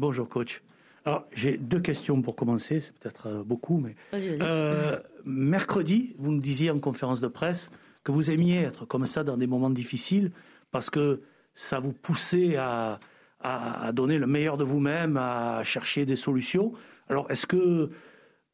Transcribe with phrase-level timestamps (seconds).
[0.00, 0.62] Bonjour coach.
[1.04, 6.40] Alors j'ai deux questions pour commencer, c'est peut-être euh, beaucoup, mais euh, mercredi, vous me
[6.40, 7.70] disiez en conférence de presse
[8.02, 10.32] que vous aimiez être comme ça dans des moments difficiles
[10.70, 11.20] parce que
[11.52, 12.98] ça vous poussait à,
[13.40, 16.72] à donner le meilleur de vous-même, à chercher des solutions.
[17.10, 17.90] Alors est-ce que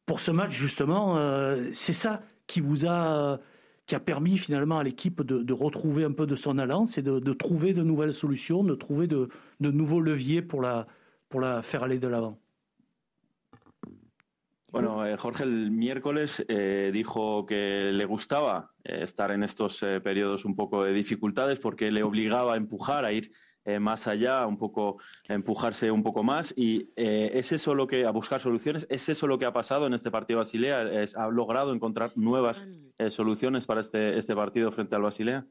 [0.05, 3.39] pour ce match justement, euh, c'est ça qui vous a
[3.85, 7.01] qui a permis finalement à l'équipe de, de, retrouver un peu de son allant, c'est
[7.01, 9.29] de, de, trouver de nouvelles solutions, de trouver de,
[9.61, 10.87] de nouveaux leviers pour la,
[11.29, 12.39] pour la faire de l'avant.
[14.71, 20.01] Bueno, eh, Jorge el miércoles eh, dijo que le gustaba eh, estar en estos eh,
[20.01, 23.31] periodos un poco de dificultades porque le obligaba a empujar, a ir
[23.81, 26.53] más allá, un poco a empujarse un poco más.
[26.55, 29.93] Y es eso lo que, a buscar soluciones, es eso lo que ha pasado en
[29.93, 30.89] este partido Basilea.
[31.17, 32.65] Ha logrado encontrar nuevas
[33.09, 35.45] soluciones para este, este partido frente al Basilea.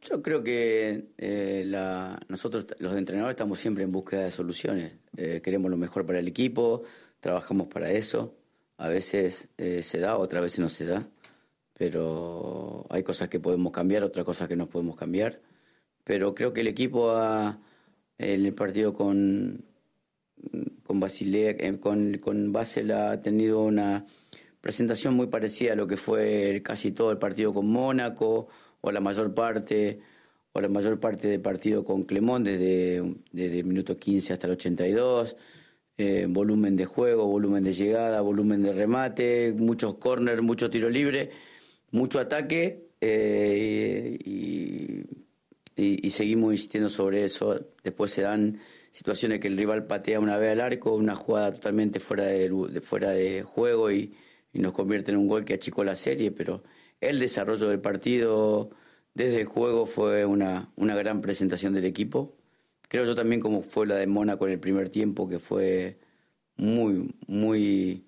[0.00, 4.92] Yo creo que eh, la, nosotros, los entrenadores, estamos siempre en búsqueda de soluciones.
[5.16, 6.84] Eh, queremos lo mejor para el equipo,
[7.20, 8.34] trabajamos para eso.
[8.78, 11.08] A veces eh, se da, otras veces no se da.
[11.74, 15.40] Pero hay cosas que podemos cambiar, otras cosas que no podemos cambiar.
[16.04, 17.58] Pero creo que el equipo ha,
[18.18, 19.64] en el partido con,
[20.84, 24.06] con Basilea, eh, con, con Basel ha tenido una
[24.60, 28.48] presentación muy parecida a lo que fue casi todo el partido con Mónaco
[28.86, 29.98] o la mayor parte
[30.52, 35.36] o la mayor parte del partido con Clemón desde, desde minuto 15 hasta el 82.
[35.98, 41.30] Eh, volumen de juego, volumen de llegada, volumen de remate, muchos corners, mucho tiro libre,
[41.90, 47.60] mucho ataque eh, y, seguimos insistiendo sobre eso.
[47.82, 48.60] Después se dan
[48.92, 52.80] situaciones que el rival patea una vez al arco, una jugada totalmente fuera de, de
[52.80, 54.14] fuera de juego y,
[54.52, 56.62] y, nos convierte en un gol que achicó la serie, pero
[57.00, 58.70] el desarrollo del partido
[59.14, 62.36] desde el juego fue una, una gran presentación del equipo
[62.88, 65.98] creo yo también como fue la de Mónaco en el primer tiempo, que fue
[66.56, 68.04] muy, muy,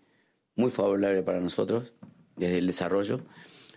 [0.56, 1.92] muy favorable para nosotros
[2.36, 3.20] desde el desarrollo.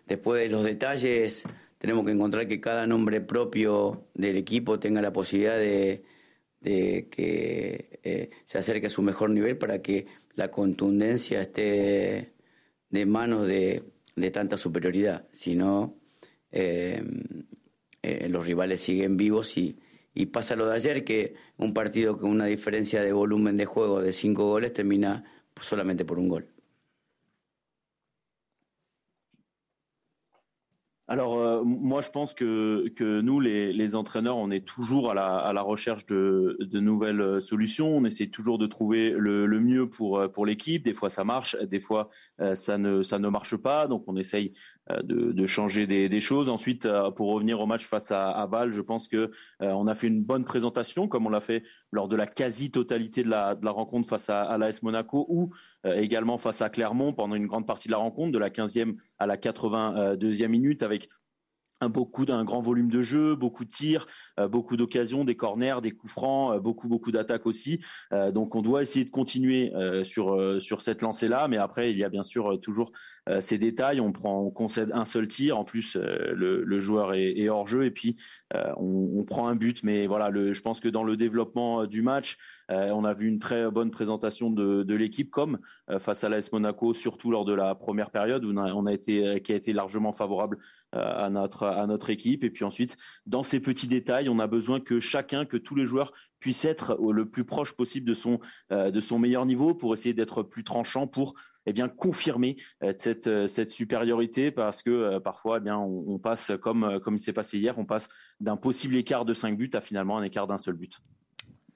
[0.07, 1.43] Después de los detalles,
[1.77, 6.03] tenemos que encontrar que cada nombre propio del equipo tenga la posibilidad de,
[6.59, 12.33] de que eh, se acerque a su mejor nivel para que la contundencia esté
[12.89, 13.83] de manos de,
[14.15, 15.27] de tanta superioridad.
[15.31, 15.97] Si no,
[16.51, 17.03] eh,
[18.01, 19.79] eh, los rivales siguen vivos y,
[20.13, 24.01] y pasa lo de ayer, que un partido con una diferencia de volumen de juego
[24.01, 25.23] de cinco goles termina
[25.59, 26.47] solamente por un gol.
[31.11, 35.39] Alors euh, moi je pense que, que nous les, entraîneurs on est toujours à la,
[35.39, 40.19] à la recherche de, nouvelles euh, solutions, on essaie toujours de trouver le, mieux pour,
[40.19, 42.07] euh, pour l'équipe, des fois ça marche, des fois
[42.53, 44.53] ça, ne, ça ne marche pas, donc on essaye
[45.03, 46.49] de, de, changer des, choses.
[46.49, 50.07] Ensuite pour revenir au match face à, à Bâle, je pense que on a fait
[50.07, 53.71] une bonne présentation comme on l'a fait lors de la quasi-totalité de la, de la
[53.71, 55.51] rencontre face à, à l'AS Monaco ou
[55.85, 59.25] également face à Clermont pendant une grande partie de la rencontre, de la 15e à
[59.25, 61.09] la 82e minute avec
[61.81, 64.07] un beaucoup d'un grand volume de jeu, beaucoup de tirs,
[64.39, 67.83] euh, beaucoup d'occasions, des corners, des coups francs, euh, beaucoup beaucoup d'attaques aussi.
[68.13, 71.97] Euh, donc on doit essayer de continuer sur sur cette lancée là, mais après il
[71.97, 72.91] y a bien sûr toujours
[73.39, 73.99] ces détails.
[73.99, 77.91] On prend, on concède un seul tir, en plus le, joueur est, hors jeu et
[77.91, 78.15] puis
[78.53, 79.83] on, prend un but.
[79.83, 82.37] Mais voilà, je pense que dans le développement du match,
[82.69, 85.59] on a vu une très bonne présentation de, de l'équipe, comme
[85.99, 89.41] face à l'AS Monaco, surtout lors de la première période où on on a été
[89.41, 90.57] qui a été largement favorable
[90.93, 92.43] à notre à notre équipe.
[92.43, 95.85] Et puis ensuite, dans ces petits détails, on a besoin que chacun, que tous les
[95.85, 100.13] joueurs puissent être le plus proche possible de son de son meilleur niveau pour essayer
[100.13, 101.33] d'être plus tranchant pour
[101.65, 102.57] eh bien confirmer
[102.97, 107.33] cette cette supériorité parce que parfois eh bien on, on, passe comme comme il s'est
[107.33, 108.09] passé hier, on passe
[108.39, 110.99] d'un possible écart de 5 buts à finalement un écart d'un seul but.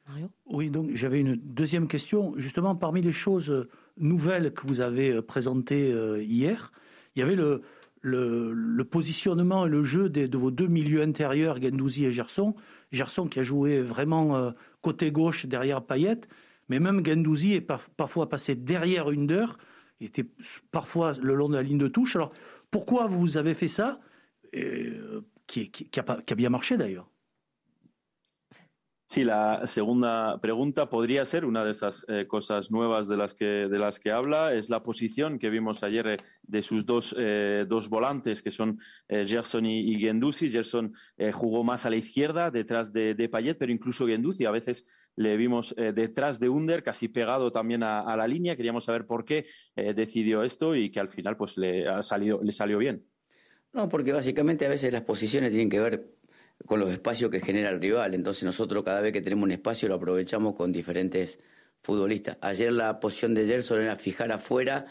[0.07, 0.29] Mario?
[0.45, 2.33] Oui, donc j'avais une deuxième question.
[2.37, 5.89] Justement, parmi les choses nouvelles que vous avez présentées
[6.21, 6.71] hier,
[7.15, 7.63] il y avait le,
[8.05, 12.55] le, positionnement et le jeu des, de vos deux milieux intérieurs, Gendouzi et Gerson.
[12.91, 14.51] Gerson qui a joué vraiment euh,
[14.81, 16.21] côté gauche derrière Payet,
[16.69, 19.57] mais même Gendouzi est par, parfois passé derrière Under,
[19.99, 20.25] était
[20.71, 22.15] parfois le long de la ligne de touche.
[22.15, 22.31] Alors
[22.69, 23.99] pourquoi vous avez fait ça,
[24.53, 27.09] et, euh, qui, qui a bien marché d'ailleurs
[29.07, 33.45] Sí, la segunda pregunta podría ser una de esas eh, cosas nuevas de las que
[33.45, 37.65] de las que habla es la posición que vimos ayer eh, de sus dos eh,
[37.69, 40.49] dos volantes que son eh, Gerson y, y Genduzi.
[40.49, 40.91] Gerson
[41.33, 44.85] jugó más a la izquierda detrás de, Payet, pero incluso Genduzi a veces
[45.15, 48.55] le vimos detrás de Under, casi pegado también a, a, la línea.
[48.55, 52.51] Queríamos saber por qué decidió esto y que al final pues le ha salido le
[52.51, 53.05] salió bien.
[53.71, 56.15] No, porque básicamente a veces las posiciones tienen que ver
[56.65, 58.13] con los espacios que genera el rival.
[58.13, 61.39] Entonces nosotros cada vez que tenemos un espacio lo aprovechamos con diferentes
[61.81, 62.37] futbolistas.
[62.41, 64.87] Ayer la posición de Gerson era fijar afuera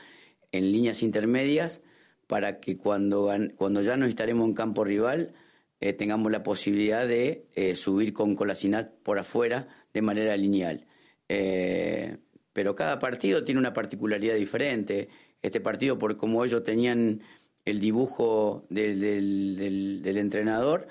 [0.53, 1.83] en líneas intermedias
[2.27, 5.35] para que cuando, cuando ya nos estaremos en campo rival
[5.81, 10.87] eh, tengamos la posibilidad de eh, subir con Colasinat por afuera de manera lineal.
[11.29, 12.17] Eh,
[12.53, 15.09] pero cada partido tiene una particularidad diferente.
[15.43, 17.21] Este partido, por como ellos tenían
[17.65, 20.87] el dibujo del, entrenador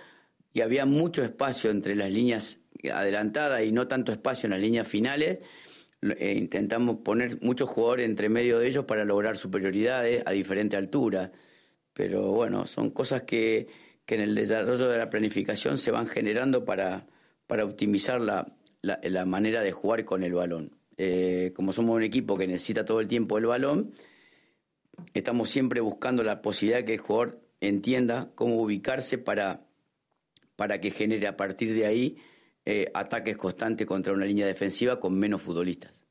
[0.54, 2.60] y había mucho espacio entre las líneas
[2.94, 5.40] adelantadas y no tanto espacio en las líneas finales,
[6.02, 11.32] eh, intentamos poner muchos jugadores entre medio de ellos para lograr superioridades a diferente altura.
[11.94, 13.68] Pero bueno, son cosas que,
[14.08, 17.08] en el desarrollo de la planificación se van generando para,
[17.48, 20.78] para optimizar la, la, manera de jugar con el balón.
[20.98, 23.94] Eh, como somos un equipo que necesita todo el tiempo el balón,
[25.16, 29.66] estamos siempre buscando la posibilidad de que el jugador entienda cómo ubicarse para,
[30.64, 32.16] para que genere a partir de ahí
[32.64, 36.06] eh, ataques constantes contra una línea defensiva con menos futbolistas.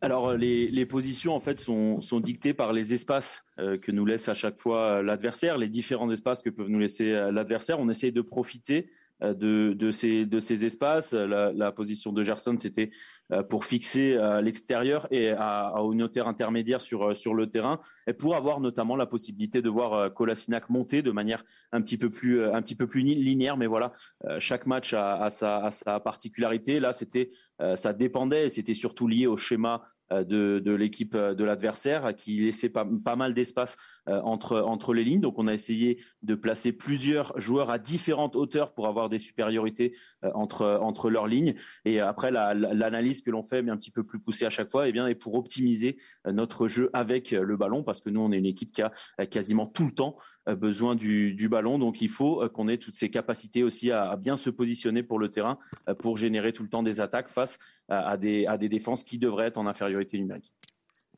[0.00, 4.30] Alors les, les, positions en fait sont, dictées par les espaces euh, que nous laisse
[4.30, 7.78] à chaque fois euh, l'adversaire, les différents espaces que peuvent nous laisser euh, l'adversaire.
[7.78, 11.12] On essaye de profiter euh, de, de, ces, espaces.
[11.12, 12.90] La, position de Gerson, c'était
[13.32, 17.78] euh, pour fixer à l'extérieur et à, à une hauteur intermédiaire sur, euh, le terrain,
[18.06, 22.10] et pour avoir notamment la possibilité de voir Kolasinac monter de manière un petit peu
[22.10, 23.56] plus, linéaire.
[23.56, 23.92] Mais voilà,
[24.38, 26.80] chaque match a, sa, sa particularité.
[26.80, 27.30] Là, c'était,
[27.74, 29.82] ça dépendait, c'était surtout lié au schéma
[30.12, 32.84] de, de l'équipe de l'adversaire qui laissait pas,
[33.16, 33.76] mal d'espace
[34.06, 35.20] entre, entre les lignes.
[35.20, 39.94] Donc on a essayé de placer plusieurs joueurs à différentes hauteurs pour avoir des supériorités
[40.34, 41.54] entre, leurs lignes.
[41.84, 44.86] Et après, l'analyse que l'on fait, mais un petit peu plus poussé à chaque fois,
[44.86, 48.10] et eh bien, et pour optimiser euh, notre jeu avec euh, le ballon, parce que
[48.10, 51.78] nous, on est une équipe qui a euh, quasiment tout le temps besoin du, ballon.
[51.78, 55.28] Donc, il faut qu'on ait toutes ces capacités aussi à, bien se positionner pour le
[55.28, 55.58] terrain,
[56.00, 57.58] pour générer tout le temps des attaques face
[57.88, 60.52] à, des, à des défenses qui devraient être en infériorité numérique.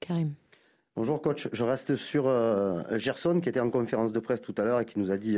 [0.00, 0.34] Karim.
[0.96, 2.30] Bonjour coach, je reste sur
[2.96, 5.36] Gerson qui était en conférence de presse tout à l'heure et qui nous a dit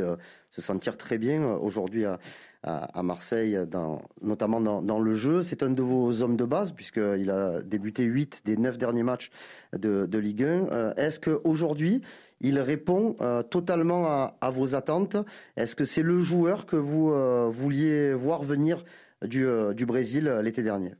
[0.50, 2.18] se sentir très bien aujourd'hui à,
[2.66, 5.42] à, Marseille, dans, notamment dans, le jeu.
[5.42, 9.30] C'est un de vos hommes de base, puisqu'il a débuté 8 des 9 derniers matchs
[9.72, 10.46] de, Ligue 1.
[10.46, 12.02] Euh, est-ce qu'aujourd'hui,
[12.40, 15.16] il répond euh, totalement à, vos attentes.
[15.56, 18.84] Est-ce que c'est le joueur que vous euh, vouliez voir venir
[19.22, 20.94] du, du Brésil l'été dernier?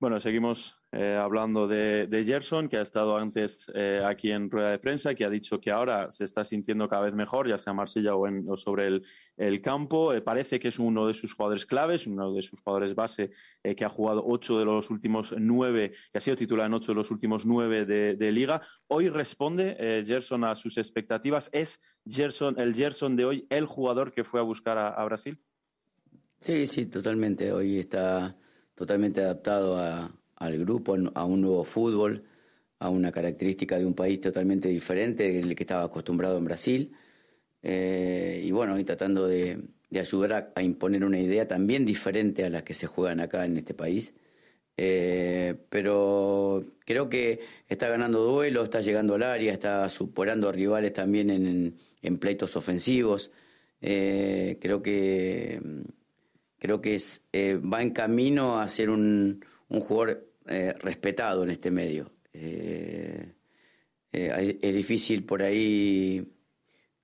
[0.00, 4.78] Bueno, seguimos Eh, hablando de, Gerson, que ha estado antes eh, aquí en rueda de
[4.78, 7.78] prensa, que ha dicho que ahora se está sintiendo cada vez mejor, ya sea en
[7.78, 9.02] Marsella o, sobre
[9.36, 10.14] el, campo.
[10.14, 13.30] Eh, parece que es uno de sus jugadores claves, uno de sus jugadores base,
[13.76, 16.96] que ha jugado ocho de los últimos nueve, que ha sido titular en ocho de
[16.96, 18.62] los últimos nueve de, liga.
[18.86, 21.50] Hoy responde Gerson a sus expectativas.
[21.52, 25.40] ¿Es Gerson, el Gerson de hoy el jugador que fue a buscar a Brasil?
[26.40, 27.52] Sí, sí, totalmente.
[27.52, 28.36] Hoy está
[28.74, 30.12] totalmente adaptado a,
[30.46, 32.24] al grupo, a un nuevo fútbol,
[32.78, 36.92] a una característica de un país totalmente diferente del que estaba acostumbrado en Brasil.
[37.62, 39.58] Eh, y bueno, y tratando de,
[39.98, 43.74] ayudar a, imponer una idea también diferente a las que se juegan acá en este
[43.74, 44.14] país.
[44.76, 50.92] Eh, pero creo que está ganando duelo, está llegando al área, está superando a rivales
[50.92, 53.30] también en, pleitos ofensivos.
[53.80, 55.60] Eh, creo que
[56.58, 62.10] creo que es, va en camino a ser un jugador eh, respetado en este medio.
[62.32, 63.32] Eh,
[64.12, 66.32] eh, es difícil por ahí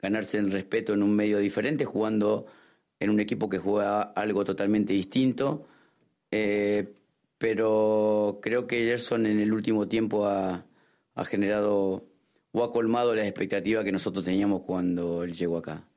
[0.00, 2.46] ganarse el respeto en un medio diferente jugando
[2.98, 5.66] en un equipo que juega algo totalmente distinto.
[7.38, 10.66] pero creo que Gerson en el último tiempo ha,
[11.14, 12.04] ha generado
[12.52, 15.89] o ha colmado la expectativa que nosotros teníamos cuando él llegó acá.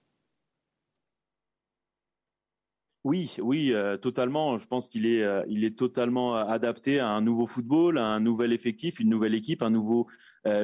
[3.03, 4.57] Oui, oui, euh, totalement.
[4.57, 8.05] Je pense qu'il est, euh, il est totalement euh, adapté à un nouveau football, à
[8.05, 10.07] un nouvel effectif, une nouvelle équipe, un nouveau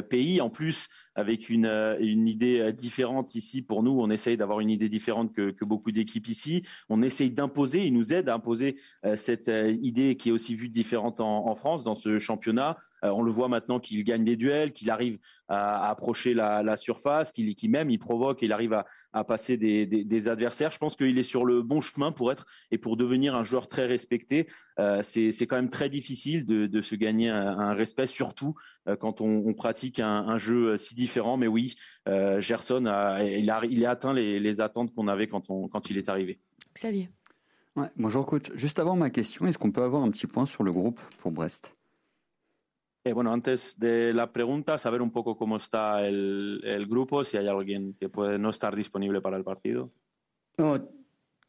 [0.09, 0.41] pays.
[0.41, 1.65] En plus, avec une,
[1.99, 5.91] une idée différente ici pour nous, on essaye d'avoir une idée différente que, que beaucoup
[5.91, 6.63] d'équipes ici.
[6.89, 8.77] On essaye d'imposer, il nous aide à imposer
[9.15, 9.49] cette
[9.81, 12.77] idée qui est aussi vue différente en, en France dans ce championnat.
[13.03, 17.55] on le voit maintenant qu'il gagne des duels, qu'il arrive à, approcher la, surface, qu'il
[17.69, 20.71] même il provoque, il arrive à, à passer des, des, adversaires.
[20.71, 23.67] Je pense qu'il est sur le bon chemin pour être et pour devenir un joueur
[23.67, 24.47] très respecté.
[24.79, 29.53] Euh, c'est quand même très difficile de, se gagner un, respect, surtout euh, quand on,
[29.53, 31.37] pratique un, jeu si différent.
[31.37, 31.75] Mais oui,
[32.07, 35.89] euh, Gerson, a, il, a, il a atteint les, attentes qu'on avait quand, on, quand
[35.89, 36.39] il est arrivé.
[36.75, 37.09] Xavier.
[37.95, 38.51] bonjour coach.
[38.55, 41.31] Juste avant ma question, est-ce qu'on peut avoir un petit point sur le groupe pour
[41.31, 41.73] Brest?
[43.05, 47.37] Eh, bueno, antes de la pregunta, saber un poco cómo está el, el, grupo, si
[47.37, 49.89] hay alguien que puede no estar disponible para el partido.
[50.57, 50.77] No,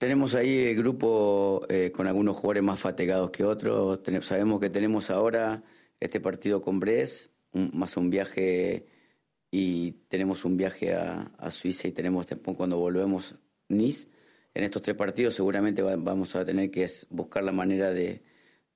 [0.00, 4.00] tenemos ahí el grupo eh, con algunos jugadores más fatigados que otros.
[4.22, 5.62] sabemos que tenemos ahora
[6.00, 8.86] este partido con Bres, más un viaje
[9.50, 13.36] y tenemos un viaje a, Suiza y tenemos después cuando volvemos
[13.68, 14.08] Nice.
[14.54, 18.22] En estos tres partidos seguramente vamos a tener que buscar la manera de,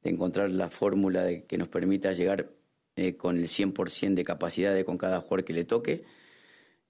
[0.02, 2.50] de encontrar la fórmula de que nos permita llegar
[2.96, 6.04] eh, con el 100% de capacidad de con cada jugador que le toque.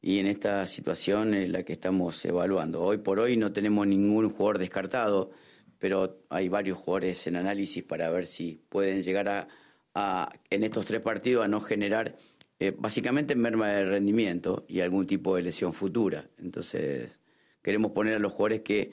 [0.03, 2.83] Y en esta situación es la que estamos evaluando.
[2.83, 5.31] Hoy por hoy no tenemos ningún jugador descartado,
[5.79, 9.49] pero hay varios jugadores en análisis para ver si pueden llegar a,
[9.95, 12.17] en estos tres partidos a no generar
[12.59, 16.29] eh, básicamente merma de rendimiento y algún tipo de lesión futura.
[16.39, 17.21] Entonces,
[17.63, 18.93] queremos poner a los jugadores que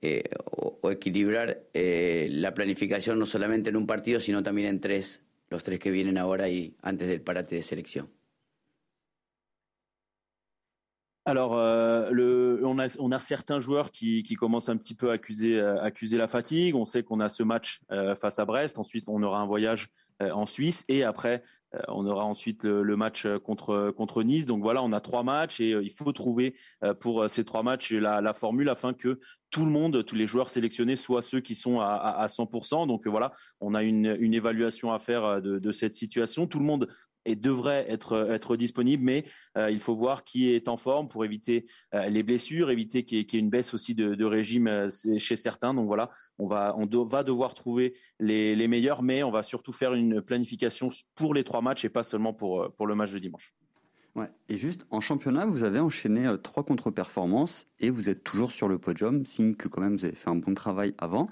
[0.00, 0.24] eh,
[0.56, 5.80] o, equilibrar la planificación no solamente en un partido, sino también en tres los tres
[5.80, 8.08] que vienen ahora y antes del parate de sélection.
[11.30, 16.18] Alors, euh, on, a, certains joueurs qui, commencent un petit peu à accuser, euh, accuser
[16.18, 16.74] la fatigue.
[16.74, 18.80] On sait qu'on a ce match euh, face à Brest.
[18.80, 20.84] Ensuite, on aura un voyage en Suisse.
[20.88, 21.44] Et après,
[21.88, 24.44] on aura ensuite le, match contre, Nice.
[24.44, 26.54] Donc voilà, on a trois matchs et il faut trouver
[26.98, 29.18] pour ces trois matchs la, formule afin que
[29.48, 32.86] tout le monde, tous les joueurs sélectionnés soient ceux qui sont à, à, 100%.
[32.86, 33.32] Donc voilà,
[33.62, 36.46] on a une, une évaluation à faire de, de, cette situation.
[36.46, 36.86] Tout le monde
[37.24, 39.24] et devrait être, être disponible, mais
[39.56, 43.18] euh, il faut voir qui est en forme pour éviter euh, les blessures, éviter qu'il
[43.18, 45.74] y, ait une baisse aussi de, régime euh, chez certains.
[45.74, 49.72] Donc voilà, on va, on va devoir trouver les, les, meilleurs, mais on va surtout
[49.72, 53.18] faire une planification pour les trois matchs et pas seulement pour, pour le match de
[53.18, 53.54] dimanche.
[54.16, 54.28] Ouais.
[54.48, 58.68] Et juste en championnat, vous avez enchaîné euh, trois contre-performances et vous êtes toujours sur
[58.68, 61.28] le podium, signe que quand même vous avez fait un bon travail avant.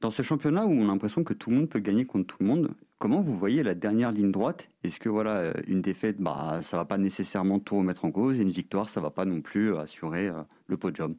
[0.00, 2.42] Dans ce championnat où on a l'impression que tout le monde peut gagner contre tout
[2.42, 4.68] le monde, comment vous voyez la dernière ligne droite?
[4.84, 8.38] Est-ce que voilà, euh, une défaite, bah, ça va pas nécessairement tout remettre en cause,
[8.38, 11.16] et une victoire, ça va pas non plus assurer euh, le podium?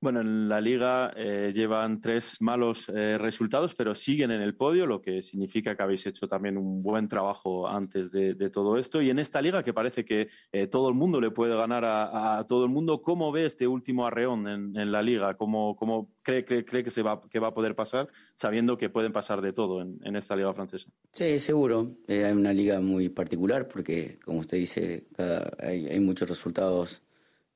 [0.00, 4.86] Bueno, en la liga eh, llevan tres malos eh, resultados, pero siguen en el podio,
[4.86, 9.02] lo que significa que habéis hecho también un buen trabajo antes de, todo esto.
[9.02, 12.44] Y en esta liga, que parece que eh, todo el mundo le puede ganar a,
[12.46, 15.36] todo el mundo, ¿cómo ve este último arreón en, en la liga?
[15.36, 15.76] ¿Cómo,
[16.22, 19.40] cree, cree, cree, que, se va, que va a poder pasar, sabiendo que pueden pasar
[19.42, 20.90] de todo en, esta liga francesa?
[21.12, 21.96] Sí, seguro.
[22.06, 27.02] Eh, hay una liga muy particular porque, como usted dice, cada, hay, hay muchos resultados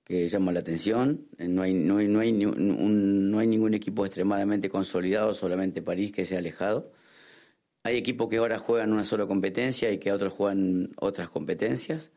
[0.04, 1.26] que llama la atención.
[1.38, 5.82] Eh, no hay, no hay, no hay, un, no hay ningún equipo extremadamente consolidado, solamente
[5.82, 6.92] París que se ha alejado.
[7.84, 12.10] Hay equipos que ahora juegan una sola competencia y que otros juegan otras competencias,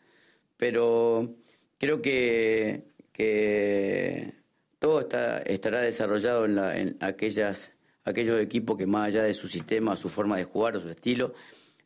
[0.58, 1.36] pero
[1.80, 4.34] creo que, que
[4.80, 7.74] todo está, estará desarrollado en, la, en aquellas,
[8.04, 11.34] aquellos equipos que más allá de su sistema, su forma de jugar o su estilo,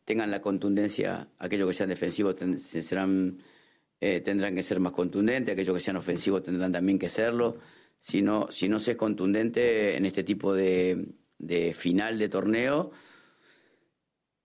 [0.04, 3.42] tengan la contundencia, aquellos que sean defensivos serán
[4.00, 7.58] eh, tendrán que ser más contundentes, aquellos que sean ofensivos tendrán también que serlo.
[7.98, 11.06] Si no, si no se es contundente en este tipo de,
[11.38, 12.92] de final de torneo,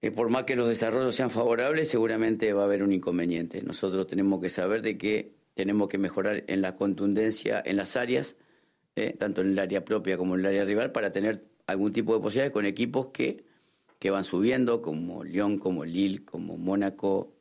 [0.02, 3.62] eh, por más que los desarrollos sean favorables, seguramente va a haber un inconveniente.
[3.62, 8.36] Nosotros tenemos que saber de que tenemos que mejorar en la contundencia en las áreas,
[8.98, 12.14] eh, tanto en el área propia como en el área rival, para tener algún tipo
[12.14, 13.46] de posibilidades con equipos que,
[13.98, 17.34] que van subiendo, como Lyon, como Lille, como Mónaco.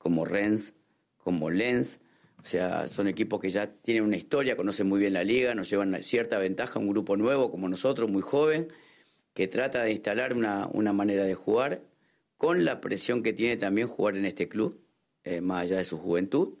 [0.00, 0.72] Como Rennes,
[1.18, 2.00] como Lens.
[2.38, 5.68] O sea, son equipos que ya tienen una historia, conocen muy bien la liga, nos
[5.68, 8.68] llevan cierta ventaja, un grupo nuevo como nosotros, muy joven,
[9.34, 11.82] que trata de instalar una, una manera de jugar
[12.38, 14.80] con la presión que tiene también jugar en este club,
[15.22, 16.54] eh, más allá de su juventud,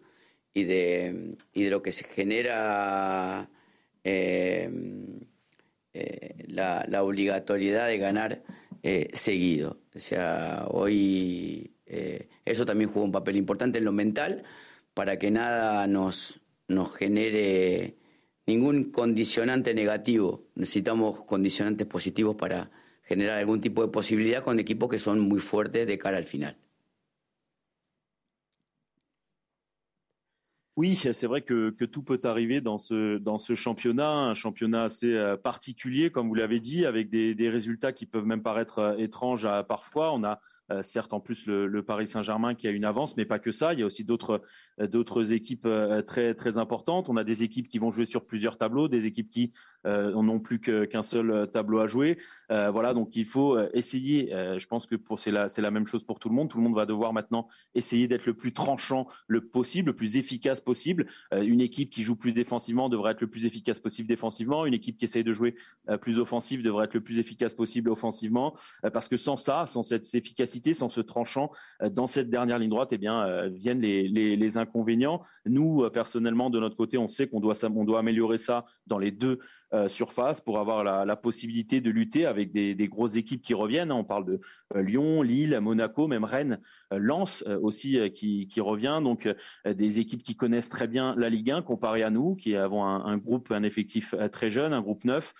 [0.52, 3.48] y de, y de lo que se genera
[4.04, 4.70] eh,
[5.94, 8.42] eh, la, la, obligatoriedad de ganar
[9.14, 9.78] seguido.
[9.94, 14.44] O sea, hoy eh, eso también juega un papel importante en lo mental
[14.94, 17.96] para que nada nos, nos genere
[18.46, 20.46] ningún condicionante negativo.
[20.54, 22.70] Necesitamos condicionantes positivos para
[23.02, 26.56] generar algún tipo de posibilidad con equipos que son muy fuertes de cara al final.
[30.76, 34.84] Oui, c'est vrai que, que, tout peut arriver dans ce, dans ce championnat, un championnat
[34.84, 38.78] assez euh, particulier, comme vous l'avez dit, avec des, des, résultats qui peuvent même paraître
[38.78, 40.14] euh, étranges à, parfois.
[40.14, 43.38] On a Euh, certes, en plus le, Paris Saint-Germain qui a une avance, mais pas
[43.38, 43.72] que ça.
[43.74, 44.42] Il y a aussi d'autres
[44.80, 47.08] euh, d'autres équipes euh, très très importantes.
[47.08, 49.52] On a des équipes qui vont jouer sur plusieurs tableaux, des équipes qui
[49.86, 52.18] n'ont plus qu'un seul tableau à jouer.
[52.50, 54.28] voilà, donc il faut essayer.
[54.30, 56.50] je pense que c'est la c'est la même chose pour tout le monde.
[56.50, 60.18] Tout le monde va devoir maintenant essayer d'être le plus tranchant le possible, le plus
[60.18, 61.06] efficace possible.
[61.32, 64.66] une équipe qui joue plus défensivement devrait être le plus efficace possible défensivement.
[64.66, 65.54] Une équipe qui essaye de jouer
[66.02, 68.54] plus offensive devrait être le plus efficace possible offensivement.
[68.92, 71.50] parce que sans ça, sans cette efficacité sans ce tranchant
[71.82, 75.22] euh, dans cette dernière ligne droite, eh bien, euh, viennent les, inconvénients.
[75.46, 78.98] Nous, euh, personnellement, de notre côté, on sait qu'on doit, on doit améliorer ça dans
[78.98, 79.38] les deux
[79.86, 83.92] surfaces pour avoir la, possibilité de lutter avec des, grosses équipes qui reviennent.
[83.92, 84.40] On parle de
[84.74, 86.58] Lyon, Lille, Monaco, même Rennes,
[86.90, 89.00] Lens aussi qui, revient.
[89.00, 89.32] Donc
[89.64, 93.04] des équipes qui connaissent très bien la Ligue 1 comparé à nous, qui avons un,
[93.04, 95.34] un groupe, un effectif très jeune, un groupe neuf.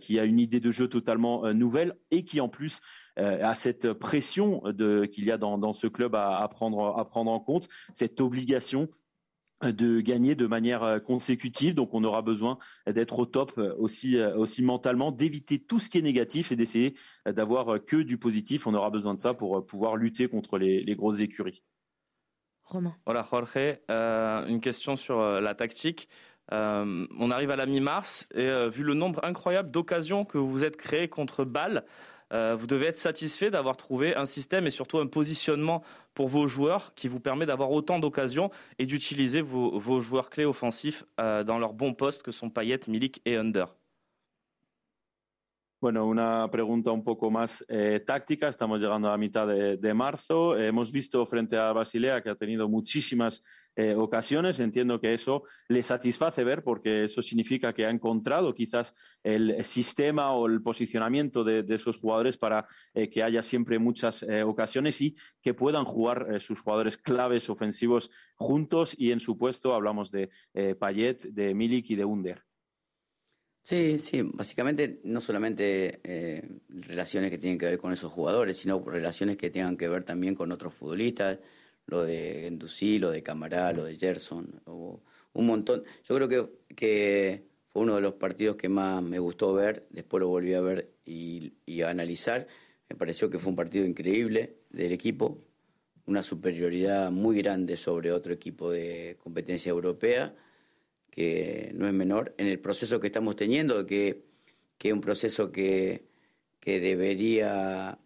[0.00, 2.80] qui a une idée de jeu totalement nouvelle et qui en plus
[3.16, 4.60] à cette pression
[5.12, 8.88] qu'il y a dans, ce club à, prendre, à prendre en compte, cette obligation
[9.62, 11.74] de gagner de manière euh, consécutive.
[11.74, 15.98] Donc, on aura besoin d'être au top euh, aussi, aussi mentalement, d'éviter tout ce qui
[15.98, 16.94] est négatif et d'essayer
[17.26, 18.66] d'avoir que du positif.
[18.66, 21.62] On aura besoin de ça pour pouvoir lutter contre les, grosses écuries.
[22.64, 22.96] Romain.
[23.04, 23.78] Voilà, Jorge,
[24.48, 26.08] une question sur la tactique.
[26.50, 31.08] on arrive à la mi-mars et vu le nombre incroyable d'occasions que vous êtes créées
[31.08, 31.84] contre Bâle,
[32.34, 35.82] euh, vous devez être satisfait d'avoir trouvé un système et surtout un positionnement
[36.14, 41.04] pour vos joueurs qui vous permet d'avoir autant d'occasions et d'utiliser vos, joueurs clés offensifs
[41.20, 43.74] euh, dans leurs bons postes que sont Payet, Milik et Under.
[45.84, 48.48] Bueno, una pregunta un poco más eh, táctica.
[48.48, 50.58] Estamos llegando a la mitad de, marzo.
[50.58, 53.44] hemos visto frente a Basilea que ha tenido muchísimas
[53.76, 54.60] eh, ocasiones.
[54.60, 60.32] Entiendo que eso le satisface ver porque eso significa que ha encontrado quizás el sistema
[60.32, 65.52] o el posicionamiento de, esos jugadores para eh, que haya siempre muchas ocasiones y que
[65.52, 68.94] puedan jugar sus jugadores claves ofensivos juntos.
[68.96, 70.30] Y en su puesto hablamos de
[70.80, 72.42] Payet, de Milik y de Under.
[73.64, 78.78] Sí, sí, básicamente no solamente eh, relaciones que tienen que ver con esos jugadores, sino
[78.84, 81.38] relaciones que tengan que ver también con otros futbolistas,
[81.86, 85.82] lo de Gendouzi, lo de Camará, lo de Gerson, un montón.
[86.04, 86.28] Yo creo
[86.76, 90.60] que, fue uno de los partidos que más me gustó ver, después lo volví a
[90.60, 92.46] ver y a analizar.
[92.90, 95.38] Me pareció que fue un partido increíble del equipo,
[96.04, 100.34] una superioridad muy grande sobre otro equipo de competencia europea
[101.14, 104.24] que no es menor, en el proceso que estamos teniendo, que,
[104.76, 106.08] que es un proceso que,
[106.58, 108.00] que debería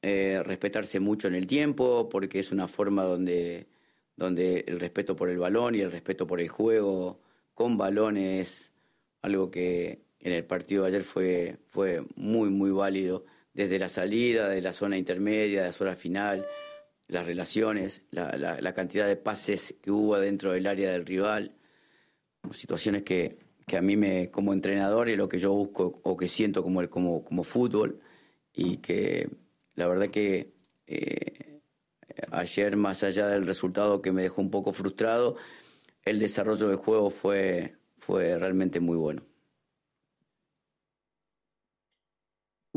[0.00, 3.66] eh, respetarse mucho en el tiempo, porque es una forma donde,
[4.16, 7.20] donde el respeto por el balón y el respeto por el juego
[7.52, 8.72] con balón es
[9.20, 14.48] algo que en el partido de ayer fue, fue muy, muy válido, desde la salida,
[14.48, 16.46] de la zona intermedia, de la zona final,
[17.08, 21.57] las relaciones, la, la, la cantidad de pases que hubo dentro del área del rival
[22.52, 26.28] situaciones que, que a mí me, como entrenador, y lo que yo busco o que
[26.28, 28.00] siento como, el, como, como fútbol,
[28.52, 29.30] y que
[29.74, 30.52] la verdad que
[30.86, 31.60] eh,
[32.32, 35.36] ayer, más allá del resultado que me dejó un poco frustrado,
[36.02, 39.27] el desarrollo del juego fue, fue realmente muy bueno.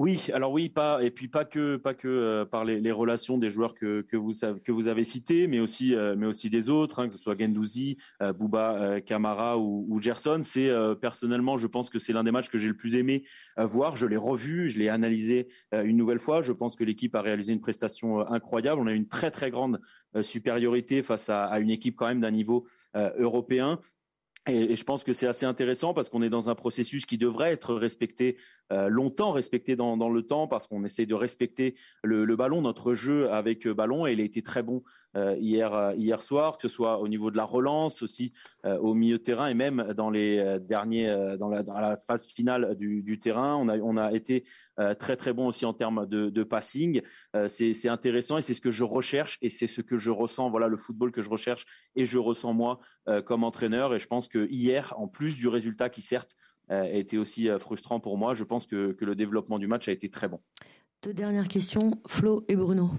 [0.01, 3.51] Oui, alors oui, pas et puis pas que pas que euh, par les, relations des
[3.51, 4.31] joueurs que, que vous
[4.63, 7.39] que vous avez cités, mais aussi euh, mais aussi des autres, hein, que ce soit
[7.39, 10.41] Gendouzi, euh, Bouba, Kamara ou, Gerson.
[10.43, 13.25] C'est personnellement, je pense que c'est l'un des matchs que j'ai le plus aimé
[13.57, 13.95] voir.
[13.95, 16.41] Je l'ai revu, je l'ai analysé une nouvelle fois.
[16.41, 18.81] Je pense que l'équipe a réalisé une prestation incroyable.
[18.81, 19.81] On a une très très grande
[20.23, 23.77] supériorité face à, à une équipe quand même d'un niveau européen.
[24.47, 27.51] Et, je pense que c'est assez intéressant parce qu'on est dans un processus qui devrait
[27.51, 28.37] être respecté
[28.89, 32.93] longtemps, respecté dans, dans, le temps, parce qu'on essaie de respecter le, le, ballon, notre
[32.93, 34.07] jeu avec euh, ballon.
[34.07, 34.83] Et il a été très bon
[35.17, 38.31] euh, hier, euh, hier soir, que ce soit au niveau de la relance, aussi
[38.65, 43.19] euh, au milieu de terrain et même dans les derniers, dans la, phase finale du,
[43.19, 43.55] terrain.
[43.55, 44.45] On a, on a été
[44.97, 47.01] très très bon aussi en termes de, passing.
[47.47, 50.49] c'est intéressant et c'est ce que je recherche et c'est ce que je ressens.
[50.49, 52.79] Voilà le football que je recherche et je ressens moi
[53.25, 53.93] comme entraîneur.
[53.93, 56.35] Et je pense que hier, en plus du résultat qui certes
[56.71, 59.91] a été aussi frustrant pour moi, je pense que, que le développement du match a
[59.91, 60.39] été très bon.
[61.03, 62.91] Deux dernières questions, Flo et Bruno.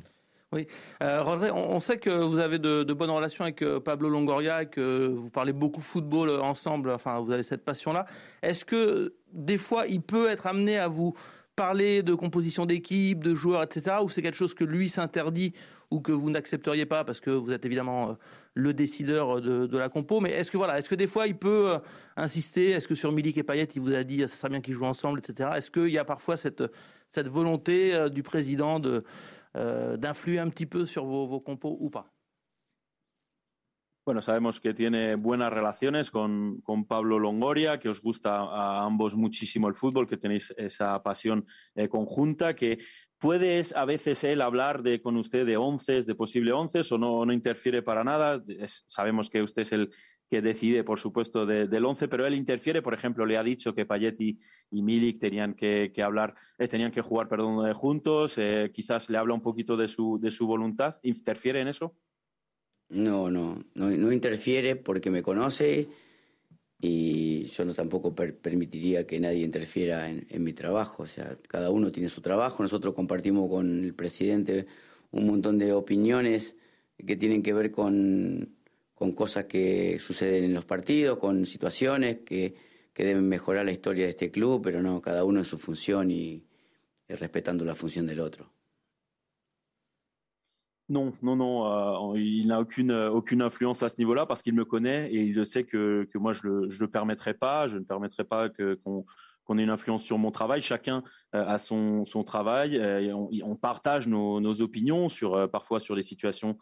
[0.52, 0.66] Oui.
[1.02, 5.06] Euh, on, sait que vous avez de, bonnes relations avec euh, Pablo Longoria et que
[5.08, 6.90] vous parlez beaucoup football euh, ensemble.
[6.90, 8.04] Enfin, vous avez cette passion-là.
[8.42, 11.14] Est-ce que des fois, il peut être amené à vous
[11.56, 13.96] parler de composition d'équipe, de joueurs, etc.
[14.02, 15.54] Ou c'est quelque chose que lui s'interdit
[15.92, 18.12] ou que vous n'accepteriez pas parce que vous êtes évidemment euh,
[18.54, 20.20] le décideur de, la compo.
[20.20, 21.78] Mais est-ce que voilà, est-ce que des fois il peut
[22.16, 22.70] insister?
[22.70, 24.86] Est-ce que sur Milik et Payet, il vous a dit ça serait bien qu'ils jouent
[24.86, 25.50] ensemble, etc.
[25.56, 29.04] Est-ce qu'il y a parfois cette volonté du président de
[29.54, 32.10] d'influer un petit peu sur vos, vos compos ou pas?
[34.04, 39.14] Bueno, sabemos que tiene buenas relaciones con, con, Pablo Longoria, que os gusta a ambos
[39.14, 42.78] muchísimo el fútbol, que tenéis esa pasión eh, conjunta, que
[43.22, 47.32] puede a veces él hablar con usted de once, de posible once, o no, no
[47.32, 48.42] interfiere para nada.
[48.66, 49.90] sabemos que usted es el
[50.28, 53.86] que decide, por supuesto, del once, pero él interfiere, por ejemplo, le ha dicho que
[53.86, 54.38] Payet y,
[54.70, 58.36] Milik tenían que, hablar, eh, tenían que jugar, perdón, eh, juntos,
[58.72, 60.98] quizás le habla un poquito de su, de su voluntad.
[61.02, 61.94] ¿Interfiere en eso?
[62.88, 65.88] No, no, no, interfiere porque me conoce
[66.84, 71.04] y yo no tampoco permitiría que nadie interfiera en, mi trabajo.
[71.04, 72.60] O sea, cada uno tiene su trabajo.
[72.60, 74.66] Nosotros compartimos con el presidente
[75.12, 76.56] un montón de opiniones
[77.06, 78.56] que tienen que ver con,
[79.14, 82.56] cosas que suceden en los partidos, con situaciones que,
[82.92, 86.10] que, deben mejorar la historia de este club, pero no, cada uno en su función
[86.10, 86.42] y
[87.08, 88.50] respetando la función del otro.
[90.88, 94.54] Non, non, non, euh, il n'a aucune, euh, aucune influence à ce niveau-là parce qu'il
[94.54, 97.78] me connaît et il sait que, que moi je le, je le permettrai pas, je
[97.78, 99.04] ne permettrai pas qu'on
[99.44, 100.60] qu'on ait une influence sur mon travail.
[100.60, 101.02] Chacun
[101.34, 102.80] euh, a son, son travail.
[103.42, 106.56] on, partage nos, nos, opinions sur parfois sur les situations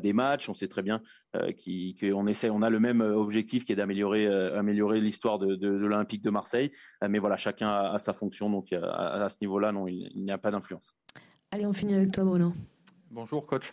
[0.00, 0.48] des matchs.
[0.48, 1.02] On sait très bien
[1.34, 6.22] qu'on essaie, on a le même objectif qui est d'améliorer améliorer l'histoire de, de, l'Olympique
[6.22, 6.70] de Marseille.
[7.06, 8.48] mais voilà, chacun a, sa fonction.
[8.48, 10.94] Donc à, à ce niveau-là, non, il, il n'y a pas d'influence.
[11.50, 12.54] Allez, on finit avec toi, Bruno.
[13.12, 13.72] Bonjour coach.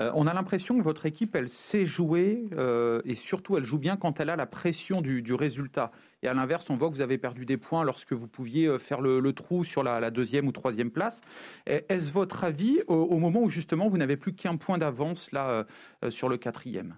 [0.00, 3.76] Euh, on a l'impression que votre équipe, elle sait jouer euh, et surtout elle joue
[3.76, 5.92] bien quand elle a la pression du, résultat.
[6.22, 8.78] Et à l'inverse, on voit que vous avez perdu des points lorsque vous pouviez euh,
[8.78, 11.20] faire le, trou sur la, deuxième ou troisième place.
[11.66, 15.66] Est-ce votre avis au, moment où justement vous n'avez plus qu'un point d'avance là
[16.08, 16.96] sur le quatrième?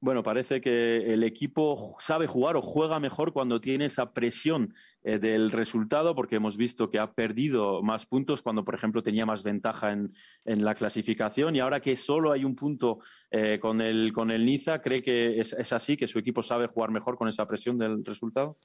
[0.00, 5.18] Bueno, parece que el equipo sabe jugar o juega mejor cuando tiene esa presión eh,
[5.18, 9.42] del resultado, porque hemos visto que ha perdido más puntos cuando, por ejemplo, tenía más
[9.42, 10.12] ventaja en,
[10.44, 13.00] en la clasificación y ahora que solo hay un punto
[13.32, 16.68] eh, con, el, con el Niza, ¿cree que es, es, así, que su equipo sabe
[16.68, 18.56] jugar mejor con esa presión del resultado?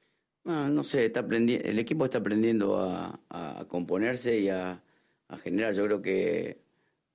[0.43, 4.83] No sé, está el equipo está aprendiendo a, a componerse y a,
[5.29, 5.73] a, generar.
[5.73, 6.59] Yo creo que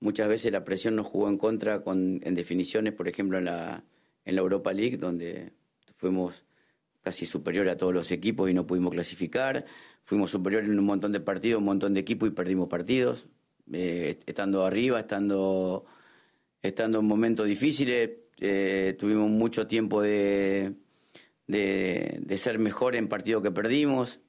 [0.00, 3.84] muchas veces la presión nos jugó en contra con, en definiciones, por ejemplo, en la
[4.28, 5.52] en la Europa League, donde
[5.96, 6.44] fuimos
[7.00, 9.64] casi superior a todos los equipos y no pudimos clasificar.
[10.04, 13.26] Fuimos superiores en un montón de partidos, un montón de equipos y perdimos partidos.
[13.72, 15.86] Eh, estando arriba, estando,
[16.60, 20.74] estando en momentos difíciles, eh, tuvimos mucho tiempo de,
[21.46, 24.20] de, ser mejor en partidos que perdimos.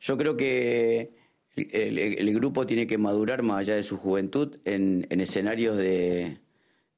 [0.00, 1.14] Yo creo que
[1.56, 6.40] el, grupo tiene que madurar más allá de su juventud en, escenarios de,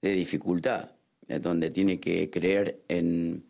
[0.02, 0.95] de dificultad
[1.28, 3.44] donde tiene que creer en,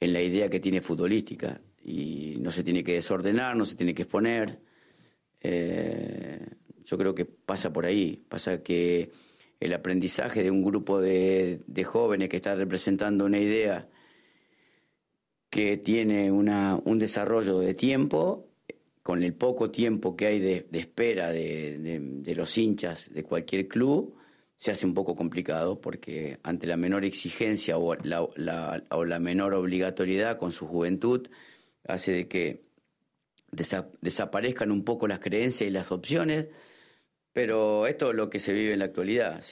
[0.00, 3.94] en, la idea que tiene futbolística y no se tiene que desordenar, no se tiene
[3.94, 4.58] que exponer.
[5.40, 6.46] Eh,
[6.84, 9.10] yo creo que pasa por ahí, pasa que
[9.60, 13.88] el aprendizaje de un grupo de, de jóvenes que está representando una idea
[15.50, 18.46] que tiene una, un desarrollo de tiempo,
[19.02, 23.68] con el poco tiempo que hay de, de espera de, de, los hinchas de cualquier
[23.68, 24.16] club,
[24.56, 30.52] se hace un poco complicado porque ante la menor exigencia o la, menor obligatoriedad con
[30.52, 31.28] su juventud
[31.86, 32.64] hace de que
[34.00, 36.48] desaparezcan un poco las creencias y las opciones,
[37.32, 39.42] pero esto es lo que se vive en la actualidad,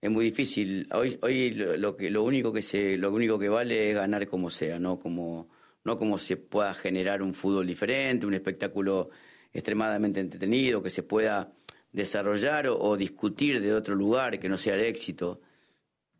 [0.00, 0.88] es muy difícil.
[0.92, 4.50] Hoy, hoy lo, que, lo, único que se, lo único que vale es ganar como
[4.50, 5.48] sea, no como,
[5.84, 9.10] no como se pueda generar un fútbol diferente, un espectáculo
[9.52, 11.55] extremadamente entretenido, que se pueda
[11.96, 15.40] desarrollar o, discutir de otro lugar que no sea el éxito,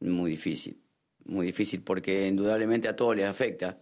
[0.01, 0.81] muy difícil.
[1.27, 3.79] Muy difícil porque indudablemente a todos les afecta,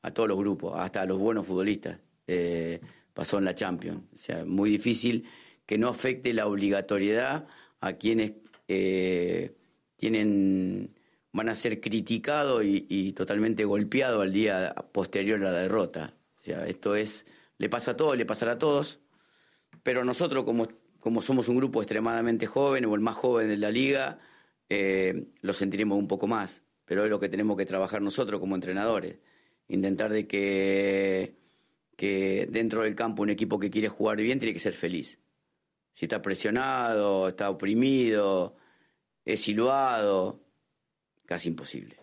[0.00, 1.98] a todos los grupos, hasta a los buenos futbolistas.
[2.26, 2.80] Eh,
[3.12, 4.04] pasó en la Champions.
[4.14, 5.28] O sea, muy difícil
[5.66, 7.46] que no afecte la obligatoriedad
[7.80, 8.32] a quienes
[8.66, 9.54] eh,
[9.96, 10.94] tienen
[11.32, 16.14] van a ser criticados y, y, totalmente golpeados al día posterior a la derrota.
[16.40, 17.26] O sea, esto es,
[17.58, 19.00] le pasa a todos, le pasará a todos,
[19.82, 20.68] pero nosotros como
[21.04, 24.20] como somos un grupo extremadamente joven o el más joven de la liga,
[24.70, 26.62] eh, lo sentiremos un poco más.
[26.86, 29.18] Pero es lo que tenemos que trabajar nosotros como entrenadores.
[29.68, 31.36] Intentar de que,
[31.94, 35.20] que dentro del campo un equipo que quiere jugar bien tiene que ser feliz.
[35.92, 38.56] Si está presionado, está oprimido,
[39.26, 40.42] es siluado,
[41.26, 41.98] casi imposible.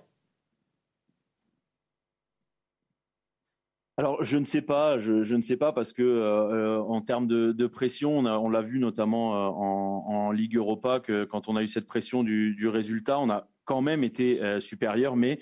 [4.02, 7.68] Alors je ne sais pas, je, ne sais pas parce que euh, en termes de,
[7.68, 11.86] pression, on, l'a vu notamment euh, en, Ligue Europa que quand on a eu cette
[11.86, 15.38] pression du, résultat, on a quand même été supérieur, mais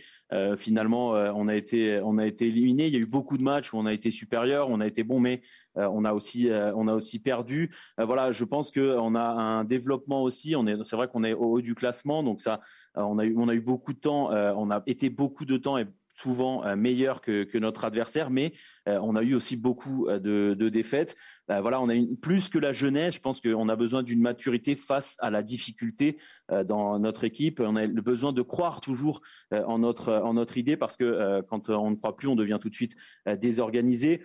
[0.58, 2.88] finalement on a été on a été éliminé.
[2.88, 5.04] Il y a eu beaucoup de matchs où on a été supérieur, on a été
[5.04, 5.42] bon, mais
[5.76, 7.72] on a aussi on a aussi perdu.
[7.98, 10.54] voilà, je pense que on a un développement aussi.
[10.84, 12.60] C'est vrai qu'on est au haut du classement, donc ça
[12.96, 15.78] on a eu on a eu beaucoup de temps, on a été beaucoup de temps
[15.78, 15.86] et
[16.22, 18.54] souvent euh, meilleur que, notre adversaire, mais
[18.88, 21.16] euh, on a eu aussi beaucoup euh, de, défaites.
[21.48, 23.16] voilà, on a plus que la jeunesse.
[23.16, 26.18] Je pense qu'on a besoin d'une maturité face à la difficulté
[26.66, 27.60] dans notre équipe.
[27.60, 31.70] On a le besoin de croire toujours en notre en notre idée parce que quand
[31.70, 34.22] on ne croit plus, on devient tout de suite désorganisé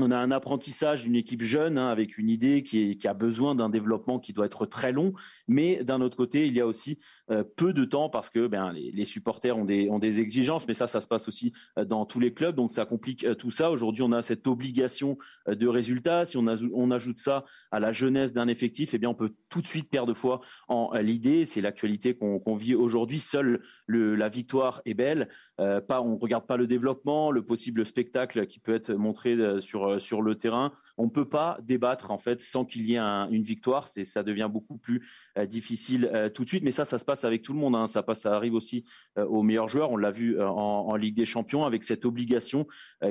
[0.00, 3.68] on a un apprentissage d'une équipe jeune hein, avec une idée qui, a besoin d'un
[3.68, 5.12] développement qui doit être très long,
[5.48, 6.98] mais d'un autre côté, il y a aussi
[7.30, 11.00] euh, peu de temps parce que ben, les, supporters ont des, exigences, mais ça, ça
[11.00, 13.70] se passe aussi euh, dans tous les clubs, donc ça complique euh, tout ça.
[13.70, 16.24] Aujourd'hui, on a cette obligation de résultat.
[16.24, 16.46] Si on,
[16.90, 20.14] ajoute ça à la jeunesse d'un effectif, eh bien, on peut tout de suite perdre
[20.14, 21.44] foi en l'idée.
[21.44, 23.18] C'est l'actualité qu'on vit aujourd'hui.
[23.18, 25.28] Seule la victoire est belle.
[25.56, 29.98] pas, on regarde pas le développement, le possible spectacle qui peut être montré sur euh,
[29.98, 30.72] sur le terrain.
[30.96, 33.88] On peut pas débattre en fait sans qu'il y ait une victoire.
[33.88, 36.64] C'est ça devient beaucoup plus euh, difficile euh, tout de suite.
[36.64, 37.76] Mais ça, ça se passe avec tout le monde.
[37.76, 37.86] Hein.
[37.86, 38.84] Ça passe, ça arrive aussi
[39.16, 39.90] aux meilleurs joueurs.
[39.90, 42.66] On l'a vu en, Ligue des Champions avec cette obligation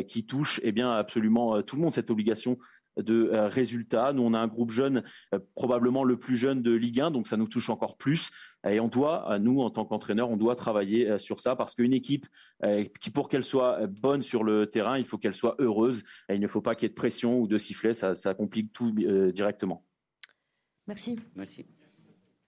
[0.08, 1.94] qui touche eh bien absolument tout le monde.
[1.94, 2.58] Cette obligation
[2.98, 4.14] de euh, résultats.
[4.14, 7.28] Nous, on a un groupe jeune, euh, probablement le plus jeune de Ligue 1, donc
[7.28, 8.32] ça nous touche encore plus.
[8.68, 11.94] Et on doit, euh, nous, en tant qu'entraîneur, on doit travailler sur ça parce qu'une
[11.94, 12.26] équipe,
[13.00, 16.04] qui pour qu'elle soit bonne sur le terrain, il faut qu'elle soit heureuse.
[16.30, 18.34] Et il ne faut pas qu'il y ait de pression ou de sifflet, ça, ça
[18.34, 18.92] complique tout
[19.32, 19.86] directement.
[20.88, 21.18] Merci.
[21.36, 21.66] Merci.